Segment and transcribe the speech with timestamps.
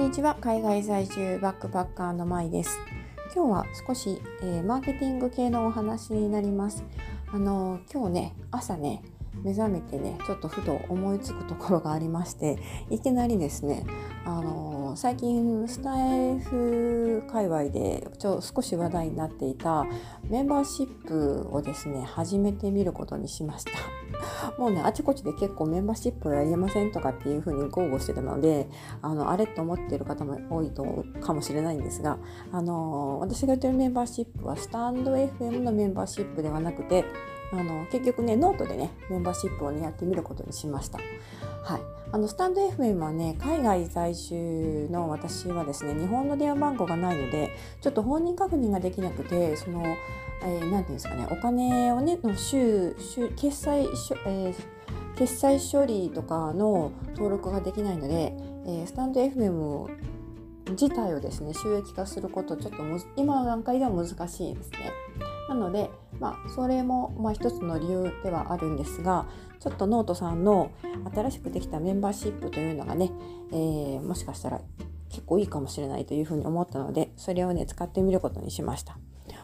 [0.00, 0.34] にちは。
[0.40, 2.78] 海外在住バックパッカーのまいです。
[3.34, 6.82] 今日は少し、えー、マーケティング系のお話になります。
[7.30, 9.02] あの今日ね朝ね
[9.42, 12.58] 目覚めてねちょっとふと思いつくところがありまして
[12.88, 13.84] いきなりですね
[14.24, 19.86] あの最近スタイフ界隈でちょ少し話題になっていた
[20.28, 23.72] メンバーシップをですね始めてみることにしました
[24.58, 28.68] もうねあちこちで結構メンバーシップをやりませんとかっていう風に豪語してたので
[29.02, 32.18] あのあれと思ってる方も多いとかもしれないんですが
[32.52, 37.04] あの私が言ってるメンバーシップはスタンド FM のメンバーシップではなくて
[37.52, 40.98] あの結局ねノートでねメンバーシップをねやってみることにしました。
[41.62, 41.80] はい、
[42.12, 47.50] あのスタンド FM はね海外在住の私はですね日本の電話番号がないので
[47.80, 49.84] ちょっと本人確認ができなくてその
[50.42, 58.32] えー、て言うんですかねお金をねの週週決済しょ、えー、決済処理とかの登録ができないので、
[58.66, 59.86] えー、スタンド FM
[60.70, 62.78] 自体をですね収益化することちょっと
[63.16, 64.78] 今の段階では難しいですね。
[65.50, 69.26] なので、まあ、それも、まあ、一つの理由ではあるんですが
[69.58, 70.70] ちょっとノートさんの
[71.12, 73.10] 新しくできたメンバーシップというのがね、
[73.52, 74.60] えー、もしかしたら
[75.08, 78.96] 結構いいかもしれないというふうに思ったのでそれをね使ってみることにしました。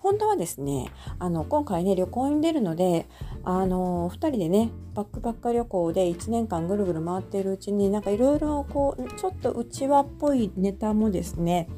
[0.00, 3.06] 本当はですねあの今回ね旅行に出るので
[3.44, 11.68] あの2人でねバックパッカー旅行で1年間ぐるぐる回っているうちになんかいろいろこうちょっと内輪っぽいネタもですね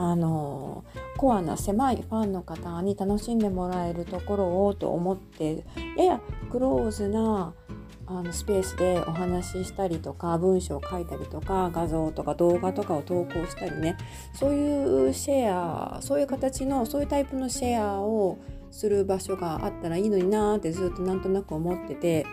[0.00, 0.82] あの
[1.18, 5.62] コアな狭いファンの方に楽しんでもらえるところをと思って
[5.98, 6.20] やや
[6.50, 7.52] クローズな
[8.06, 13.98] あのスペースでお話ししたりとか文章を書いたりとか画像とか動画とかを投稿したりね。
[14.32, 18.38] そういうシェアそういう形のそういうタイプのシェアを
[18.70, 22.24] する場所があったらいいのになーってずっとなんとなく思ってて。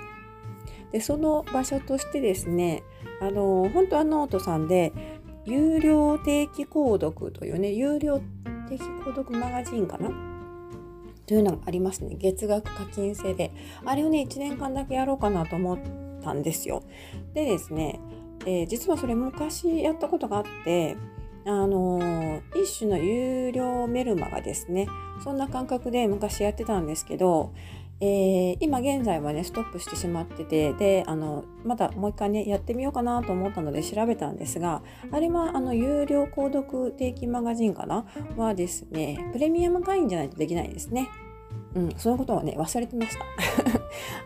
[0.92, 2.82] でその場所としてですね
[3.20, 4.94] あの本当はノートさんで
[5.48, 8.22] 有料定期購読というね有料
[8.70, 10.12] 定期購読マガジンかな？
[11.26, 12.16] というのがありますね。
[12.18, 13.52] 月額課金制で。
[13.86, 15.80] あれをね1年間だけやろうかなと思っ
[16.22, 16.84] たんですよ。
[17.34, 18.00] でですね、
[18.46, 20.96] えー、実はそれ昔やったことがあって
[21.46, 24.88] あのー、一種の有料メルマがですね
[25.24, 27.54] そんな感覚で昔やってたんですけど、
[28.00, 38.06] えー、今現在はねストップしてしまっててであのまたもう一回ねやってみようかなと思ったので調べたんですがあれはあの有料購読定期マガジンかな？
[38.36, 41.10] はですねプレミアム会員じゃないとできないですね。
[41.74, 43.26] うん、そのことをね忘れてました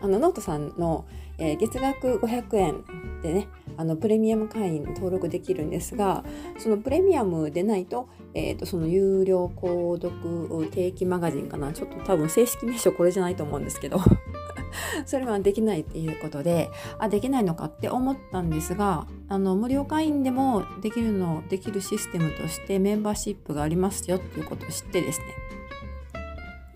[0.00, 1.04] あのノートさんの、
[1.38, 2.84] えー、月額500円
[3.22, 6.24] でねあのプレミアム会員登録できるんですが
[6.58, 13.98] そのプレミアムでないと,、えーと、その有料購読定期マガジンかなちょっと多分正式名称これじゃないと思うんですけど
[15.06, 25.26] それはできないっていうことであできないのかって思ったんですがあの無料会員でもできるのできるシステムとしてメンバーシップがありますよっていうことを知ってですね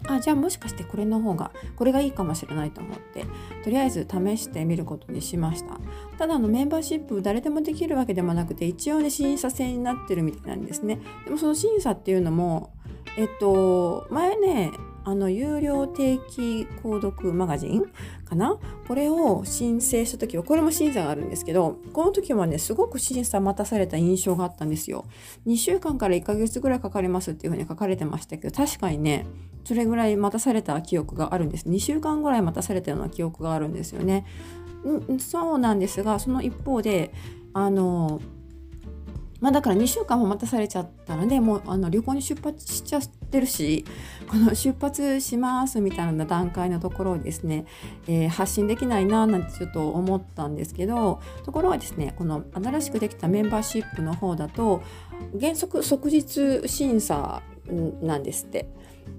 [0.09, 3.25] あじゃあもしかしてこれの方がこれがいいかもしれないと思って
[3.65, 5.79] とりあえず試してみることにしました。
[6.19, 11.01] ただのメンバーシップ誰でもできるわけでもなくて一応ね審査制になってるみたいなんですね。
[11.25, 12.73] でもその審査っていうのも
[13.17, 14.73] えっと前ね
[15.05, 17.85] あの有料定期購読マガジン
[18.25, 18.59] かな？
[18.89, 25.05] これを申請した時はこれも審査があるんですけどこの時はねすごく審査待たされた印象があったんですよ。
[25.47, 29.27] 2週間から1ヶ月ぐらいかかりますっていうふうに書かれてましたけど確かにね
[29.67, 34.25] それぐらい待たされた記憶があるんです2週間ぐらい待たされたような記憶があるんですよね
[35.11, 37.13] んそうなんですがその一方で
[37.53, 38.21] あの
[39.41, 43.85] まあ、だから2週間も待たされちゃったのでもうあの旅行に出発しちゃってるし
[44.29, 47.67] この出発しますみたいな段階のところをですね、
[48.07, 54.83] えー、発信できないななんてちょっと思ったんですけどところがですねこの新しくできたメンバーシップの方だと
[55.39, 57.43] 原則即日審査
[58.01, 58.69] なんですって。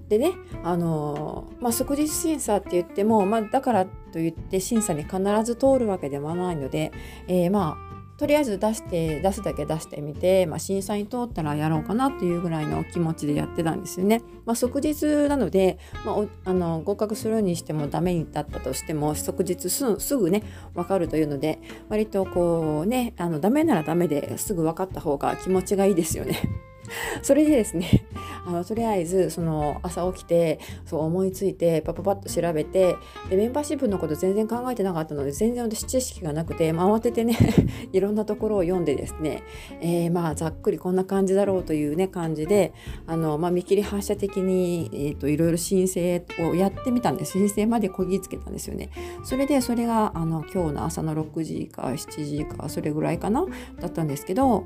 [0.08, 0.32] でね、
[0.64, 6.92] あのまあ、即日審査って言っても、まあ、だからといって審査に必ず通るわけではないので、
[7.26, 14.22] えー、まあとりあえず出して出すだけ出してみて、まあ、審査に通ったらやろうかなっていうぐらいの気持ちでやってたんですよね。
[14.44, 16.16] まあ、即日なので、まあ、
[16.50, 20.42] あの合格するにしてもダメになったとしても即日すぐね
[20.74, 26.67] 分かるというので割とこうねあのダメならダメですぐ分かった方が気持ちがいいですよね。
[27.22, 28.06] それでですね
[28.46, 32.96] あのとりあえずその朝起きてそう思いついてパパパッと調べて
[33.30, 37.36] でメンバーシップのこと全然考えてなかったので全然私知識がなくて、まあ、慌ててね
[37.92, 39.42] いろんなところを読んでですね、
[39.80, 42.72] えー、まあざっくりこんな感じだろうというね感じで
[43.06, 48.90] あの、まあ、見切り発車的に、えーと、いろいろ申請をやってみたんです申請までこぎつけたんですよね。
[49.22, 53.44] それでそれがあの今日の朝の6時か7時かそれぐらいかな
[53.80, 54.64] だったんですけど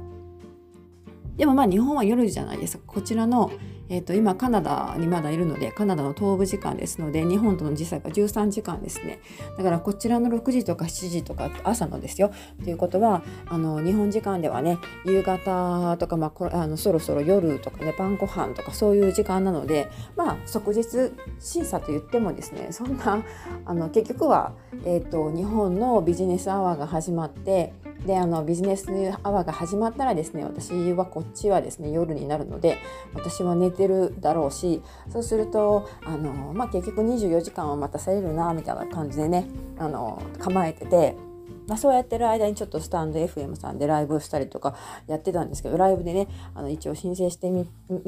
[1.36, 2.78] でもまあ日本は夜じゃないです。
[2.78, 3.50] かこちらの、
[3.88, 9.20] えー、と今カナダにまだいるのでカナダの東部時間ですので日本との時差が13時間ですね。
[9.56, 12.32] だからこちらの6時とか7時とか朝のですよ。
[12.62, 23.22] ということはあの日本時間ではね夕方とか、まあ、あのそろそろ夜とかね晩ご飯とかそういう時間なのでまあ即日審査と言ってもですねそんな
[23.64, 24.52] あの結局は、
[24.84, 27.72] えーと日本のビジネスアワーが始まって
[28.06, 28.88] であのビジネス
[29.22, 32.78] アワーが始まったらですね私はこっちはですね夜になるので
[33.14, 39.46] 私は寝てるだろうしそうするとあの、まあ、結局24時間は待たされるなみたいな感じでね
[39.78, 41.31] あの構えてて。
[41.66, 47.66] まあ、そうやってる間にちょっとスタンド FM さんでライブしたりとかやってたんですけどライブでねあの一応申請してみ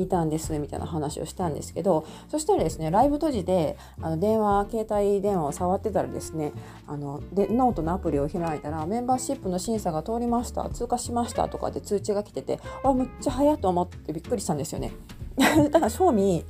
[0.08, 6.52] たんですみたいな話をしたんですけどそしたらですねライブ閉じであの電話携帯電話を触ってたらですね
[6.86, 14.92] あのでノートのアプリを開いたらメンバーシップの審査が通りました通過しましたとかで通知が来ててあむっちゃ早いと思ってびっくりしたんですよね。
[15.36, 16.44] だから正味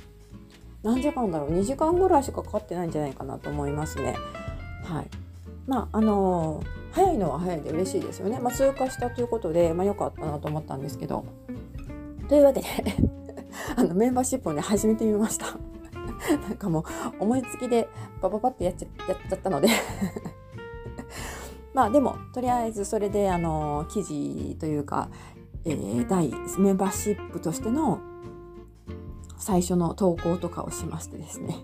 [0.82, 4.16] 何時間だろう？2時間ぐらいしかかかってないんじゃないかなと思いますね。
[4.82, 5.23] はい
[5.66, 8.38] まああのー早いのは早いで嬉しいですよね。
[8.38, 11.24] まあ、通過したということで、まあ、良かったなと思ったんですけど。
[12.28, 12.68] というわけで
[13.76, 15.46] あのメンバーシップをね始めてみました。
[16.48, 16.84] なんかもう
[17.18, 17.88] 思いつきで
[18.22, 19.68] パパパってやっちゃやっちゃったので
[21.74, 25.08] まあでもとりあえずそれであの記事というか、
[25.64, 27.98] えー、第メンバーシップとしての
[29.36, 31.58] 最初の投稿とかをしましてですね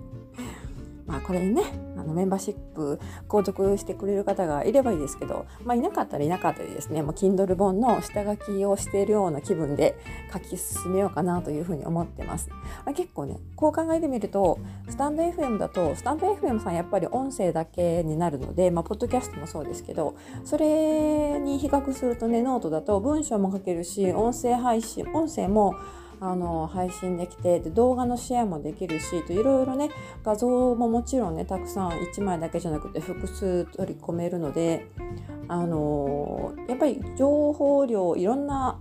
[1.11, 1.65] まあこれにね
[1.97, 9.99] あのメンバーシップ購読してくれる方がいればいいですけど、まあ、いなかったらいなかったでですねもう Kindle 本の下書きをしているような気分で
[10.33, 12.49] 書き進めようかなというふうに思ってます。
[12.51, 20.15] まあ、結構ねこう考えてみるとスタンド FM だとスタンド FM さんやっぱり音声だけになるので、まあ、ポッドキャストもそうですけど
[20.45, 25.75] それに比較するとねノートだと文章も書けるし音声配信音声も
[26.21, 29.91] あの配信できてで動画のシェアもできるしといろいろね
[30.23, 34.87] 画像ももちろんねたくさん1枚だけじゃなくて複数取り込めるので
[35.49, 38.79] あのやっぱり情報量いろんな、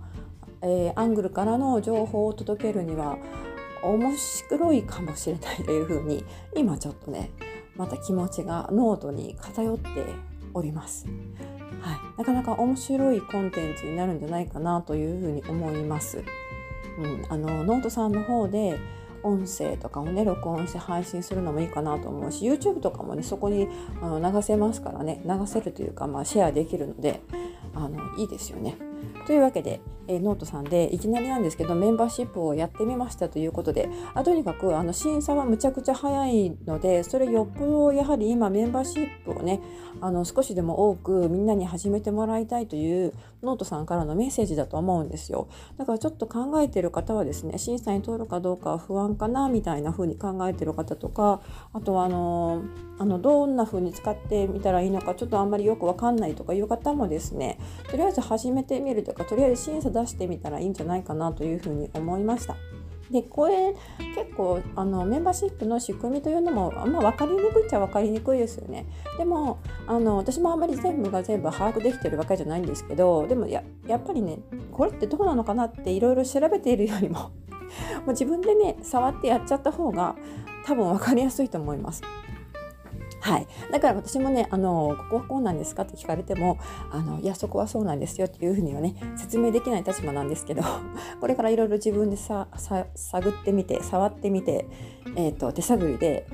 [0.62, 3.16] えー、アングルからの情報を届けるには
[3.82, 6.22] 面白いかもしれないというふうに
[6.54, 7.30] 今ちょっとね
[7.74, 9.88] また気持ちがノートに偏って
[10.52, 11.06] おります。
[11.80, 16.22] はい、なかなか面白いコンテンツになるんじゃないかなというふうに思います。
[17.00, 18.78] うん、あのノートさんの方で
[19.22, 23.68] 音声とかをね録音して配信するのもいいかなと思うし YouTube とかもねそこに
[24.00, 27.20] あの流せますからね流せるというか、まあ、シェアできるので
[27.74, 28.76] あのいいですよね。
[29.30, 39.60] というわけで、えー、ノートさんでいきなりなんですけどメンバーシップをやってみましたということであとにかくあの審査はむちゃくちゃ早いのでそれよっぽどやはり今メンバーシップをね
[40.00, 43.12] あの少しでも多くみんなに始めてもらいたいという
[43.42, 45.48] ノートさんからのメッセージだと思うんですよ。
[45.78, 51.40] だからちょっと考えてる方はですね審査に通るかどうかは不安かなみたいな風に考えてる方とか
[51.72, 52.62] あとはあの
[52.98, 62.56] あのどんな風に使ってみたらいいのかちょっとあんまりよくわかんないとかいう方もですねとりあえず始めてみるとかとりあえず審査出してみたらいいんじゃないかなというふうに思いました。
[63.10, 63.74] でこれ
[64.14, 68.86] 結構あのメンバーシップの仕組みというのも、まあ、分かりにくいっちゃ分かりにくいですよね。
[69.18, 74.38] でもあの私もあんまり全部が全部把握できてるわけじゃないんですけどでもややっぱりね
[74.70, 77.18] これってどうなのかなっていろいろ調べているよりも
[78.06, 80.14] もう自分でね触ってやっちゃった方が
[80.64, 82.02] 多分分かりやすいと思います。
[83.20, 85.82] はい、だから私もねあのここはこうなんですか？
[85.82, 86.58] って聞かれても
[86.90, 90.62] あのいやそこはそうなんですよっていうふうにはね説明できない立場なんですけど
[91.20, 92.48] これからいろいろ自分でさ
[92.94, 94.66] 探ってみて触ってみて、
[95.16, 96.26] えーと、手探りで、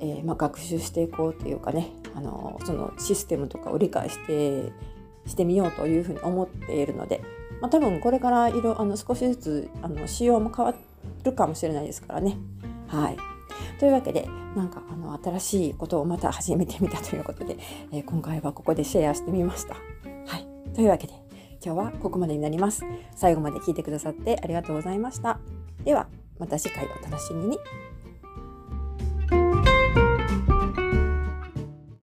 [0.00, 4.72] えー、まあ、学習していこうというかねあのそのシステムとかを理解して
[5.26, 7.22] してみようというふうに思っているので、
[7.60, 10.74] まあ、多分これからいろあの少しずつあの仕様も変わ
[11.24, 12.36] るかもしれないですからね。
[12.86, 13.16] はい。
[13.78, 14.28] というわけで
[14.58, 17.56] なんかあの新しいことをまた始めてみたということで、
[17.92, 19.74] えー、今回はここでシェアしてみました。
[19.74, 21.12] はい、というわけで
[21.64, 22.84] 今日はここまでになります。
[23.14, 25.38] 最後まで聞いてくださってありがとうございました。
[25.84, 26.08] では
[26.40, 27.58] また次回お楽しみに。